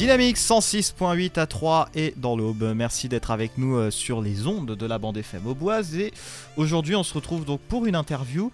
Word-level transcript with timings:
Dynamique 0.00 0.38
106.8 0.38 1.38
à 1.38 1.44
3 1.44 1.90
et 1.94 2.14
dans 2.16 2.34
l'aube. 2.34 2.72
Merci 2.74 3.10
d'être 3.10 3.30
avec 3.30 3.58
nous 3.58 3.76
euh, 3.76 3.90
sur 3.90 4.22
les 4.22 4.46
ondes 4.46 4.74
de 4.74 4.86
la 4.86 4.96
bande 4.96 5.18
FM 5.18 5.46
Auboise. 5.46 5.94
Et 5.94 6.14
aujourd'hui, 6.56 6.96
on 6.96 7.02
se 7.02 7.12
retrouve 7.12 7.44
donc 7.44 7.60
pour 7.60 7.84
une 7.84 7.94
interview 7.94 8.50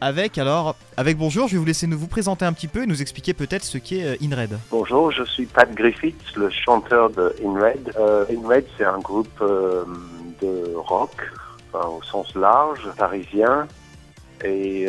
avec, 0.00 0.38
alors, 0.38 0.76
avec 0.96 1.18
bonjour, 1.18 1.48
je 1.48 1.54
vais 1.54 1.58
vous 1.58 1.64
laisser 1.64 1.88
nous 1.88 1.98
vous 1.98 2.06
présenter 2.06 2.44
un 2.44 2.52
petit 2.52 2.68
peu 2.68 2.84
et 2.84 2.86
nous 2.86 3.02
expliquer 3.02 3.34
peut-être 3.34 3.64
ce 3.64 3.76
qu'est 3.76 4.04
euh, 4.04 4.14
InRed. 4.22 4.56
Bonjour, 4.70 5.10
je 5.10 5.24
suis 5.24 5.46
Pat 5.46 5.68
Griffiths, 5.74 6.36
le 6.36 6.48
chanteur 6.48 7.10
de 7.10 7.34
InRed. 7.44 7.96
Euh, 7.98 8.24
InRed, 8.30 8.64
c'est 8.78 8.84
un 8.84 9.00
groupe 9.00 9.40
de 9.40 10.74
rock, 10.76 11.28
au 11.74 12.00
sens 12.04 12.36
large, 12.36 12.88
parisien. 12.96 13.66
Et 14.44 14.88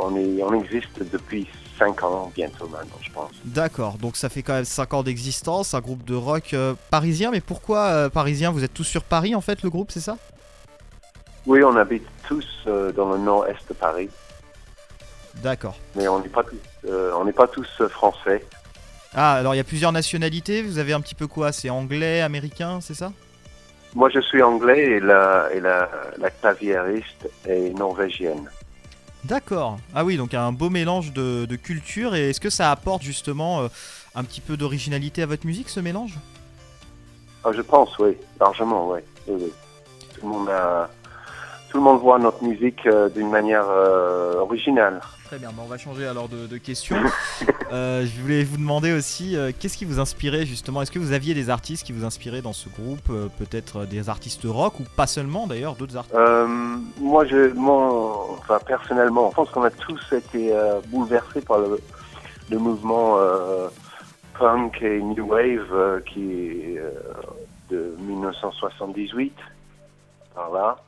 on, 0.00 0.16
on 0.16 0.52
existe 0.60 1.00
depuis 1.12 1.46
5 1.78 2.02
ans 2.04 2.32
bientôt 2.34 2.68
maintenant, 2.68 2.98
je 3.02 3.10
pense. 3.10 3.30
D'accord, 3.44 3.98
donc 3.98 4.16
ça 4.16 4.28
fait 4.28 4.42
quand 4.42 4.54
même 4.54 4.64
5 4.64 4.94
ans 4.94 5.02
d'existence, 5.02 5.74
un 5.74 5.80
groupe 5.80 6.04
de 6.04 6.14
rock 6.14 6.54
euh, 6.54 6.74
parisien. 6.90 7.30
Mais 7.30 7.40
pourquoi 7.40 7.86
euh, 7.86 8.08
parisien? 8.08 8.50
Vous 8.50 8.64
êtes 8.64 8.74
tous 8.74 8.84
sur 8.84 9.02
Paris 9.02 9.34
en 9.34 9.40
fait, 9.40 9.62
le 9.62 9.70
groupe, 9.70 9.90
c'est 9.90 10.00
ça? 10.00 10.16
Oui, 11.46 11.62
on 11.62 11.76
habite 11.76 12.06
tous 12.26 12.46
euh, 12.66 12.90
dans 12.92 13.12
le 13.12 13.18
nord-est 13.18 13.68
de 13.68 13.74
Paris, 13.74 14.10
D'accord. 15.36 15.76
mais 15.94 16.08
on 16.08 16.20
n'est 16.20 16.28
pas 16.28 16.44
euh, 16.88 17.24
n'est 17.24 17.32
pas 17.32 17.46
tous 17.46 17.68
français. 17.88 18.44
Ah, 19.14 19.34
alors 19.34 19.54
il 19.54 19.58
y 19.58 19.60
a 19.60 19.64
plusieurs 19.64 19.92
nationalités. 19.92 20.62
Vous 20.62 20.78
avez 20.78 20.92
un 20.92 21.00
petit 21.00 21.14
peu 21.14 21.26
quoi? 21.26 21.52
C'est 21.52 21.70
anglais, 21.70 22.20
américain, 22.20 22.80
c'est 22.80 22.94
ça? 22.94 23.12
Moi, 23.94 24.10
je 24.10 24.20
suis 24.20 24.42
anglais 24.42 24.96
et 24.96 25.00
la, 25.00 25.48
et 25.54 25.60
la, 25.60 25.88
la 26.18 26.30
claviériste 26.30 27.30
est 27.48 27.70
norvégienne. 27.78 28.50
D'accord. 29.26 29.78
Ah 29.94 30.04
oui, 30.04 30.16
donc 30.16 30.34
un 30.34 30.52
beau 30.52 30.70
mélange 30.70 31.12
de, 31.12 31.46
de 31.46 31.56
cultures. 31.56 32.14
Et 32.14 32.30
est-ce 32.30 32.40
que 32.40 32.50
ça 32.50 32.70
apporte 32.70 33.02
justement 33.02 33.60
euh, 33.60 33.68
un 34.14 34.22
petit 34.24 34.40
peu 34.40 34.56
d'originalité 34.56 35.22
à 35.22 35.26
votre 35.26 35.46
musique, 35.46 35.68
ce 35.68 35.80
mélange? 35.80 36.14
Ah, 37.44 37.50
je 37.52 37.62
pense, 37.62 37.98
oui, 37.98 38.16
largement, 38.40 38.90
oui. 38.90 39.00
oui, 39.26 39.34
oui. 39.40 39.52
Tout 40.14 40.26
le 40.26 40.32
monde 40.32 40.48
a, 40.48 40.88
tout 41.70 41.78
le 41.78 41.82
monde 41.82 42.00
voit 42.00 42.18
notre 42.18 42.42
musique 42.44 42.86
euh, 42.86 43.08
d'une 43.08 43.30
manière 43.30 43.66
euh, 43.68 44.36
originale. 44.36 45.00
Très 45.24 45.38
bien, 45.38 45.48
bah, 45.48 45.62
on 45.64 45.68
va 45.68 45.76
changer 45.76 46.06
alors 46.06 46.28
de, 46.28 46.46
de 46.46 46.56
question. 46.58 46.96
Euh, 47.72 48.06
je 48.06 48.22
voulais 48.22 48.44
vous 48.44 48.58
demander 48.58 48.92
aussi, 48.92 49.36
euh, 49.36 49.50
qu'est-ce 49.58 49.76
qui 49.76 49.84
vous 49.84 49.98
inspirait 49.98 50.46
justement? 50.46 50.82
Est-ce 50.82 50.92
que 50.92 51.00
vous 51.00 51.10
aviez 51.10 51.34
des 51.34 51.50
artistes 51.50 51.84
qui 51.84 51.92
vous 51.92 52.04
inspiraient 52.04 52.40
dans 52.40 52.52
ce 52.52 52.68
groupe 52.68 53.10
Euh, 53.10 53.26
Peut-être 53.38 53.86
des 53.86 54.08
artistes 54.08 54.42
rock 54.44 54.78
ou 54.78 54.84
pas 54.96 55.08
seulement 55.08 55.48
d'ailleurs, 55.48 55.74
d'autres 55.74 55.96
artistes? 55.96 56.14
Euh, 56.14 56.46
moi, 57.00 57.24
je, 57.26 57.52
mon, 57.54 58.05
personnellement, 58.66 59.30
je 59.30 59.36
pense 59.36 59.50
qu'on 59.50 59.62
a 59.62 59.70
tous 59.70 60.12
été 60.12 60.52
euh, 60.52 60.80
bouleversés 60.88 61.40
par 61.40 61.58
le, 61.58 62.58
mouvement 62.58 63.18
euh, 63.18 63.68
punk 64.38 64.80
et 64.82 65.00
new 65.00 65.26
wave 65.26 65.72
euh, 65.72 66.00
qui 66.00 66.32
est 66.32 66.82
de 67.70 67.96
1978, 67.98 69.34
par. 70.34 70.78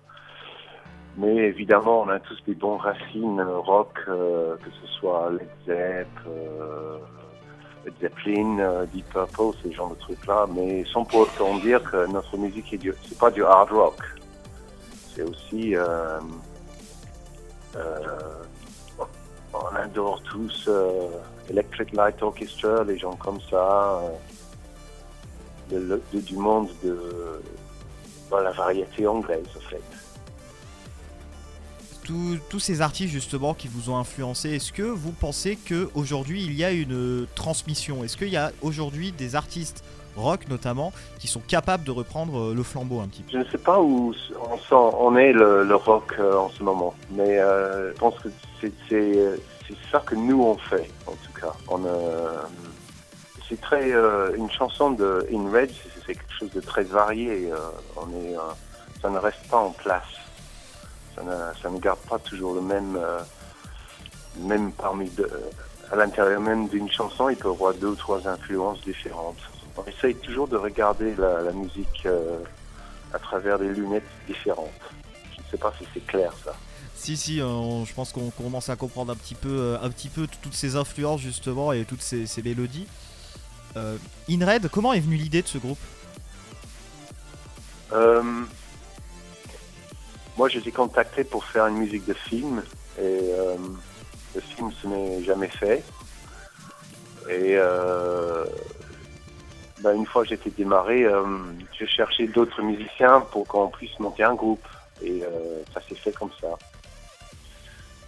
Mais 1.17 1.35
évidemment, 1.37 2.03
on 2.03 2.09
a 2.09 2.21
tous 2.21 2.39
des 2.47 2.55
bons 2.55 2.77
racines 2.77 3.41
rock, 3.41 3.93
que 4.07 4.71
ce 4.81 4.87
soit 4.87 5.33
Led 5.33 5.49
Zepp, 5.67 6.07
Zeppelin, 8.01 8.85
Deep 8.93 9.09
Purple, 9.09 9.59
ce 9.65 9.73
genre 9.73 9.91
de 9.91 9.99
trucs-là. 9.99 10.47
Mais 10.55 10.85
sans 10.85 11.05
pour 11.05 11.23
autant 11.23 11.59
dire 11.59 11.83
que 11.83 12.07
notre 12.07 12.37
musique 12.37 12.73
est 12.73 12.79
du, 12.79 12.95
c'est 13.03 13.19
pas 13.19 13.33
du 13.33 13.43
hard 13.43 13.73
rock. 13.73 14.01
C'est 15.13 15.23
aussi, 15.23 15.75
on 19.55 19.77
adore 19.77 20.23
tous 20.23 20.65
euh, 20.69 21.09
Electric 21.51 21.93
Light 21.93 22.23
Orchestra, 22.23 22.85
les 22.85 22.99
gens 22.99 23.17
comme 23.17 23.41
ça, 23.51 24.01
euh, 25.73 25.99
du 26.13 26.37
monde 26.37 26.69
de, 26.83 27.43
la 28.31 28.53
variété 28.53 29.07
anglaise, 29.07 29.47
en 29.57 29.61
fait. 29.71 29.83
Tous- 32.05 32.39
tous 32.49 32.61
ces 32.61 32.81
artistes 32.81 33.13
justement 33.13 33.53
qui 33.53 33.69
vous 33.69 33.91
ont 33.91 33.97
influencé, 33.99 34.51
est-ce 34.51 34.73
que 34.73 34.83
vous 34.83 35.13
pensez 35.13 35.57
que 35.57 35.91
aujourd'hui 35.95 36.43
il 36.43 36.55
y 36.55 36.65
a 36.65 36.71
une 36.71 37.27
transmission? 37.35 38.03
Est-ce 38.03 38.17
qu'il 38.17 38.31
y 38.31 38.37
a 38.39 38.51
aujourd'hui 38.63 39.13
des 39.13 39.35
artistes 39.35 39.85
rock 40.19 40.49
notamment 40.49 40.93
qui 41.19 41.27
sont 41.27 41.41
capables 41.41 41.85
de 41.85 41.91
reprendre 41.91 42.39
euh, 42.39 42.55
le 42.55 42.63
flambeau 42.63 43.01
un 43.01 43.09
petit 43.09 43.23
peu 43.23 43.33
Je 43.33 43.39
ne 43.39 43.45
sais 43.45 43.59
pas 43.59 43.81
où 43.81 44.15
on, 44.71 45.17
est 45.17 45.33
le, 45.33 45.75
rock 45.75 46.15
euh, 46.19 46.37
en 46.37 46.51
ce 46.51 46.63
moment, 46.63 46.95
mais 47.11 47.39
euh, 47.39 47.93
je 47.95 47.99
pense 47.99 48.15
que 48.19 48.29
c'est 48.89 49.13
ça 49.91 50.03
que 50.05 50.15
nous 50.15 50.43
on 50.43 50.57
fait, 50.57 50.91
en 51.07 51.13
tout 51.13 51.41
cas. 51.41 51.53
C'est 53.49 53.61
très 53.63 53.93
une 54.37 54.51
chanson 54.51 54.91
de 54.91 55.27
In 55.33 55.51
Red, 55.51 55.71
c'est 56.07 56.15
quelque 56.15 56.33
chose 56.39 56.51
de 56.51 56.61
très 56.61 56.83
varié. 56.83 57.51
on 57.97 58.11
est, 58.23 58.37
ça 59.01 59.09
ne 59.09 59.19
reste 59.19 59.49
pas 59.51 59.59
en 59.59 59.71
place. 59.71 60.05
Ça 61.15 61.71
ne, 61.71 61.79
garde 61.79 61.99
pas 62.01 62.19
toujours 62.19 62.55
le 62.55 62.61
même, 62.61 62.99
même 64.41 64.71
parmi 64.73 65.09
deux. 65.11 65.31
À 65.91 65.97
l'intérieur 65.97 66.41
même 66.41 66.69
d'une 66.69 66.91
chanson, 66.91 67.31
il 67.31 67.37
peut 67.37 67.49
y 67.49 67.53
avoir 67.53 67.73
deux 67.73 67.89
ou 67.89 67.97
trois 67.97 68.29
influences 68.29 68.83
différentes. 68.83 69.39
On 69.79 69.85
essaye 69.89 70.15
toujours 70.17 70.49
de 70.49 70.57
regarder 70.57 71.15
la, 71.17 71.41
la 71.43 71.53
musique 71.53 72.05
euh, 72.07 72.39
à 73.13 73.19
travers 73.19 73.59
des 73.59 73.69
lunettes 73.69 74.03
différentes. 74.27 74.71
Je 75.37 75.39
ne 75.43 75.47
sais 75.53 75.57
pas 75.57 75.73
si 75.79 75.87
c'est 75.95 76.05
clair 76.07 76.33
ça. 76.45 76.55
Si, 76.97 77.17
si, 77.17 77.41
euh, 77.41 77.47
on- 77.47 77.85
je 77.85 77.95
pense 77.95 78.13
qu'on 78.13 78.31
commence 78.31 78.69
à 78.71 78.77
comprendre 78.77 79.13
un 79.13 79.17
petit 79.17 79.37
peu, 79.37 79.49
euh, 79.49 79.79
un 79.81 79.89
petit 79.91 80.09
peu 80.09 80.27
toutes 80.43 80.55
ces 80.55 80.75
influences 80.77 81.21
justement 81.21 81.73
et 81.73 81.85
toutes 81.85 82.03
ces, 82.03 82.27
ces 82.27 82.43
mélodies. 82.43 82.89
Euh, 83.77 83.97
Inred, 84.29 84.69
comment 84.69 84.93
est 84.93 85.01
venue 85.01 85.17
l'idée 85.17 85.43
de 85.43 85.47
ce 85.47 85.59
groupe? 85.59 85.79
Euh, 87.93 88.23
moi, 90.37 90.49
j'ai 90.49 90.59
été 90.59 90.73
contacté 90.73 91.23
pour 91.25 91.45
faire 91.45 91.67
une 91.69 91.77
musique 91.79 92.05
de 92.05 92.15
film 92.15 92.63
et 92.99 93.03
euh, 93.03 93.57
le 94.35 94.41
film 94.41 94.71
ce 94.83 94.89
n'est 94.89 95.23
jamais 95.23 95.49
fait. 95.49 95.85
Et 97.31 97.57
ben, 99.81 99.95
une 99.95 100.07
fois 100.07 100.23
que 100.23 100.29
j'étais 100.31 100.51
démarré, 100.51 101.05
euh, 101.05 101.23
j'ai 101.79 101.87
cherché 101.87 102.27
d'autres 102.27 102.63
musiciens 102.63 103.21
pour 103.21 103.47
qu'on 103.47 103.69
puisse 103.69 103.99
monter 104.01 104.25
un 104.25 104.35
groupe. 104.35 104.67
Et 105.03 105.23
euh, 105.23 105.63
ça 105.73 105.81
s'est 105.89 105.95
fait 105.95 106.13
comme 106.13 106.31
ça. 106.41 106.49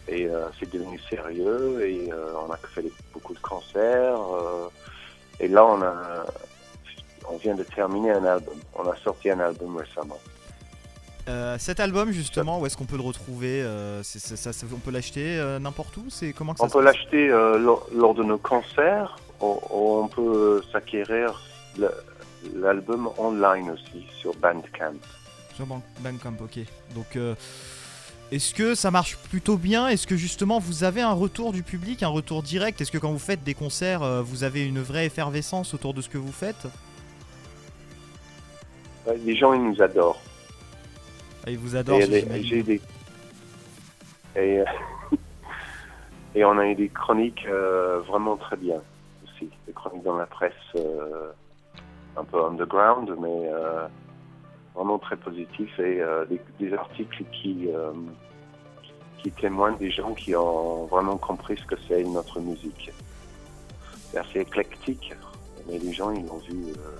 Et 0.08 0.26
euh, 0.26 0.46
c'est 0.58 0.68
devenu 0.72 0.98
sérieux 1.08 1.86
et 1.86 2.10
euh, 2.12 2.32
on 2.48 2.50
a 2.52 2.56
fait 2.56 2.84
beaucoup 3.12 3.32
de 3.34 3.38
concerts. 3.38 4.18
et 5.38 5.46
là, 5.46 5.64
on 5.64 5.80
a, 5.82 6.24
on 7.28 7.36
vient 7.36 7.54
de 7.54 7.62
terminer 7.62 8.10
un 8.10 8.24
album. 8.24 8.54
On 8.76 8.88
a 8.90 8.96
sorti 8.96 9.30
un 9.30 9.38
album 9.40 9.76
récemment. 9.76 10.18
Cet 11.58 11.78
album 11.78 12.10
justement, 12.10 12.58
où 12.58 12.66
est-ce 12.66 12.76
qu'on 12.76 12.86
peut 12.86 12.96
le 12.96 13.02
retrouver 13.04 13.62
ça- 14.02 14.50
On 14.74 14.78
peut 14.80 14.90
l'acheter 14.90 15.40
n'importe 15.60 15.96
où? 15.98 16.06
C'est 16.10 16.32
comment 16.32 16.54
que 16.54 16.58
ça 16.58 16.64
On 16.66 16.68
peut 16.68 16.82
l'acheter 16.82 17.28
lors, 17.28 17.86
lors 17.94 18.14
de 18.14 18.24
nos 18.24 18.38
concerts. 18.38 19.16
on 19.40 20.08
peut 20.08 20.60
s'acquérir 20.72 21.40
l'album 22.54 23.10
online 23.18 23.70
aussi 23.70 24.04
sur 24.18 24.34
Bandcamp. 24.36 24.94
Sur 25.54 25.66
Ban- 25.66 25.82
Bandcamp, 26.00 26.34
ok. 26.42 26.60
Donc, 26.94 27.16
euh, 27.16 27.34
est-ce 28.32 28.54
que 28.54 28.74
ça 28.74 28.90
marche 28.90 29.16
plutôt 29.16 29.56
bien? 29.56 29.88
Est-ce 29.88 30.06
que 30.06 30.16
justement 30.16 30.58
vous 30.58 30.84
avez 30.84 31.00
un 31.00 31.12
retour 31.12 31.52
du 31.52 31.62
public, 31.62 32.02
un 32.02 32.08
retour 32.08 32.42
direct? 32.42 32.80
Est-ce 32.80 32.92
que 32.92 32.98
quand 32.98 33.10
vous 33.12 33.18
faites 33.18 33.42
des 33.42 33.54
concerts, 33.54 34.02
euh, 34.02 34.22
vous 34.22 34.44
avez 34.44 34.66
une 34.66 34.80
vraie 34.80 35.06
effervescence 35.06 35.74
autour 35.74 35.94
de 35.94 36.00
ce 36.00 36.08
que 36.08 36.18
vous 36.18 36.32
faites? 36.32 36.66
Les 39.24 39.34
gens, 39.36 39.52
ils 39.54 39.62
nous 39.62 39.82
adorent. 39.82 40.20
Et 41.46 41.52
ils 41.52 41.58
vous 41.58 41.74
adorent 41.74 42.00
j'ai 42.00 42.62
des 42.62 42.80
et, 44.36 44.60
euh, 44.60 44.64
et 46.36 46.44
on 46.44 46.56
a 46.58 46.66
eu 46.68 46.74
des 46.76 46.88
chroniques 46.88 47.44
vraiment 48.06 48.36
très 48.36 48.56
bien 48.56 48.80
aussi, 49.24 49.48
des 49.66 49.72
chroniques 49.72 50.04
dans 50.04 50.16
la 50.16 50.26
presse 50.26 50.52
euh, 50.76 51.32
un 52.16 52.24
peu 52.24 52.44
underground, 52.44 53.10
mais 53.20 53.48
euh, 53.52 53.86
vraiment 54.74 54.98
très 54.98 55.16
positifs 55.16 55.78
et 55.78 56.00
euh, 56.00 56.24
des, 56.26 56.40
des 56.58 56.72
articles 56.74 57.24
qui 57.32 57.68
euh, 57.74 57.92
qui 59.22 59.30
témoignent 59.32 59.76
des 59.78 59.90
gens 59.90 60.14
qui 60.14 60.34
ont 60.34 60.86
vraiment 60.86 61.16
compris 61.18 61.56
ce 61.58 61.64
que 61.66 61.74
c'est 61.86 62.02
notre 62.04 62.40
musique. 62.40 62.90
C'est 64.10 64.18
assez 64.18 64.40
éclectique, 64.40 65.12
mais 65.68 65.78
les 65.78 65.92
gens 65.92 66.10
ils 66.10 66.24
l'ont 66.26 66.38
vu 66.38 66.70
euh, 66.70 66.98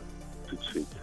tout 0.48 0.56
de 0.56 0.62
suite. 0.62 0.94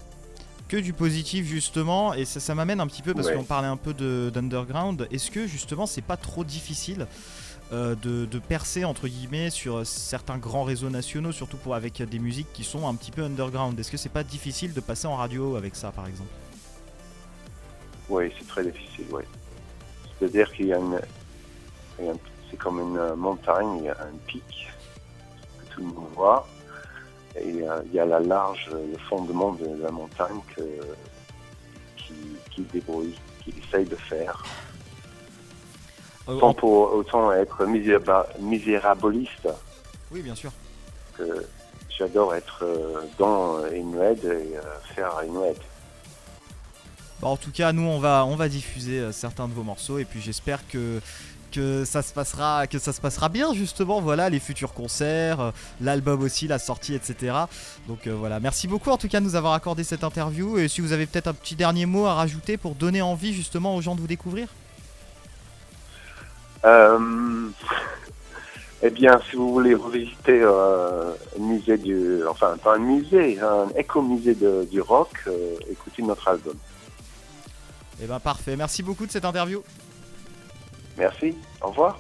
que 0.68 0.78
du 0.78 0.94
positif 0.94 1.46
justement 1.46 2.14
et 2.14 2.26
ça, 2.26 2.40
ça 2.40 2.54
m'amène 2.54 2.80
un 2.82 2.88
petit 2.88 3.02
peu 3.02 3.14
parce 3.14 3.28
Ouais. 3.28 3.36
qu'on 3.36 3.44
parlait 3.46 3.68
un 3.70 3.78
peu 3.78 3.94
de- 3.94 4.30
d'underground 4.34 5.08
est-ce 5.12 5.32
que 5.32 5.48
justement 5.48 5.86
c'est 5.86 6.02
pas 6.02 6.18
trop 6.18 6.44
difficile 6.44 7.08
euh, 7.74 7.96
de, 7.96 8.40
percer 8.40 8.86
entre 8.86 9.08
guillemets 9.08 9.50
sur 9.50 9.86
certains 9.86 10.38
grands 10.38 10.64
réseaux 10.64 10.90
nationaux 10.90 11.34
surtout 11.34 11.58
pour 11.58 11.76
avec 11.76 12.02
des 12.02 12.20
musiques 12.20 12.48
qui 12.54 12.64
sont 12.64 12.88
un 12.88 12.96
petit 12.96 13.12
peu 13.12 13.24
underground 13.24 13.78
est-ce 13.78 13.92
que 13.92 13.98
c'est 13.98 14.08
pas 14.08 14.24
difficile 14.24 14.74
de 14.74 14.80
passer 14.80 15.08
en 15.08 15.18
radio 15.18 15.58
avec 15.58 15.76
ça 15.76 15.92
par 15.92 16.08
exemple? 16.08 16.30
Oui, 18.10 18.32
c'est 18.38 18.48
très 18.48 18.64
difficile, 18.64 19.06
oui. 19.12 19.24
C'est-à-dire 20.18 20.52
qu'il 20.54 20.68
y 20.68 20.74
a 20.74 20.78
une. 20.78 21.00
C'est 22.50 22.58
comme 22.58 22.80
une 22.80 22.98
euh, 22.98 23.16
montagne, 23.16 23.80
il 23.80 23.84
y 23.86 23.90
a 23.90 23.98
un 24.00 24.18
pic 24.26 24.70
que 25.60 25.74
tout 25.74 25.82
le 25.82 25.88
monde 25.88 26.08
voit. 26.16 26.48
et 27.36 27.68
euh, 27.68 27.82
il 27.86 27.94
y 27.94 28.00
a 28.00 28.06
la 28.06 28.22
large, 28.22 28.70
le 28.72 28.98
fondement 29.10 29.52
de 29.54 29.84
la 29.84 29.92
montagne 29.92 30.40
que, 30.56 30.62
qui 32.52 32.62
débrouille, 32.72 33.16
qui 33.44 33.54
essaye 33.62 33.86
de 33.86 33.96
faire. 33.96 34.42
Autant, 36.28 36.54
pour, 36.54 36.94
autant 36.94 37.32
être 37.32 37.66
miséra- 37.66 38.28
misérabiliste. 38.40 39.48
Oui, 40.12 40.22
bien 40.22 40.36
sûr. 40.36 40.52
que 41.18 41.46
j'adore 41.90 42.36
être 42.36 42.60
euh, 42.64 43.02
dans 43.18 43.66
Inuit 43.68 44.24
et 44.24 44.28
euh, 44.58 44.62
faire 44.96 45.12
Inuit. 45.26 45.58
Bah, 47.22 47.30
en 47.30 47.38
tout 47.38 47.52
cas, 47.52 47.72
nous, 47.72 47.82
on 47.88 48.00
va, 48.00 48.26
on 48.26 48.36
va 48.36 48.48
diffuser 48.50 49.00
euh, 49.00 49.12
certains 49.12 49.48
de 49.48 49.54
vos 49.54 49.64
morceaux 49.64 49.98
et 49.98 50.06
puis 50.06 50.22
j'espère 50.22 50.68
que 50.68 51.00
que 51.50 51.86
ça 51.86 52.02
se 52.02 52.12
passera 52.14 52.68
que 52.68 52.78
ça 52.78 52.92
se 52.92 53.00
passera 53.00 53.30
bien 53.30 53.54
justement. 53.54 54.02
Voilà 54.02 54.30
les 54.30 54.40
futurs 54.40 54.74
concerts 54.74 55.54
l'album 55.80 56.22
aussi 56.22 56.46
la 56.46 56.60
sortie 56.60 56.94
etc 56.94 57.36
donc 57.88 58.06
euh, 58.06 58.14
voilà. 58.14 58.42
Merci 58.42 58.68
beaucoup 58.68 58.90
en 58.90 58.98
tout 58.98 59.08
cas 59.08 59.22
de 59.22 59.26
nous 59.26 59.36
avoir 59.36 59.54
accordé 59.54 59.86
cette 59.86 60.04
interview. 60.04 60.58
Et 60.60 60.68
si 60.68 60.82
vous 60.82 60.92
avez 60.92 61.06
peut-être 61.06 61.28
un 61.28 61.34
petit 61.34 61.56
dernier 61.56 61.86
mot 61.86 62.06
à 62.06 62.16
rajouter 62.16 62.58
pour 62.58 62.76
donner 62.76 63.02
envie 63.02 63.34
justement 63.34 63.78
aux 63.78 63.82
gens 63.82 63.96
de 63.96 64.02
vous 64.02 64.08
découvrir? 64.08 64.50
Eh 68.84 68.90
bien, 68.90 69.20
si 69.30 69.36
vous 69.36 69.52
voulez 69.54 69.74
revisiter 69.76 70.40
euh, 70.42 71.12
un 71.38 71.42
musée 71.42 71.78
du, 71.78 72.26
enfin 72.28 72.58
pas 72.58 72.76
un 72.76 72.80
musée, 72.80 73.40
un 73.40 73.70
éco-musée 73.76 74.36
de- 74.36 74.68
du 74.70 74.82
rock, 74.82 75.10
euh, 75.28 75.56
écoutez 75.70 76.04
notre 76.04 76.28
album. 76.28 76.56
et 78.02 78.06
ben 78.06 78.20
parfait 78.20 78.56
merci 78.56 78.84
beaucoup 78.84 79.06
de 79.06 79.12
cette 79.12 79.26
interview 79.26 79.64
Merci. 80.98 81.36
Au 81.62 81.70
revoir. 81.70 82.00